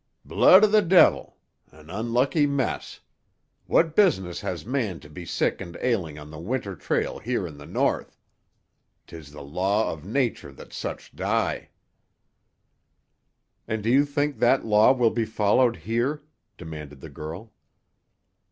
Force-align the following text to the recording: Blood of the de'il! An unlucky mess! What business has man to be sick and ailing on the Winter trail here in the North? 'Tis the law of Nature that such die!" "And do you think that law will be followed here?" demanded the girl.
Blood 0.25 0.63
of 0.63 0.71
the 0.71 0.81
de'il! 0.81 1.35
An 1.71 1.91
unlucky 1.91 2.47
mess! 2.47 3.01
What 3.67 3.95
business 3.95 4.41
has 4.41 4.65
man 4.65 4.99
to 5.01 5.11
be 5.11 5.25
sick 5.27 5.61
and 5.61 5.77
ailing 5.79 6.17
on 6.17 6.31
the 6.31 6.39
Winter 6.39 6.75
trail 6.75 7.19
here 7.19 7.45
in 7.45 7.59
the 7.59 7.67
North? 7.67 8.17
'Tis 9.05 9.31
the 9.31 9.43
law 9.43 9.93
of 9.93 10.03
Nature 10.03 10.51
that 10.53 10.73
such 10.73 11.15
die!" 11.15 11.69
"And 13.67 13.83
do 13.83 13.91
you 13.91 14.03
think 14.05 14.39
that 14.39 14.65
law 14.65 14.91
will 14.91 15.11
be 15.11 15.23
followed 15.23 15.75
here?" 15.75 16.23
demanded 16.57 16.99
the 16.99 17.09
girl. 17.11 17.53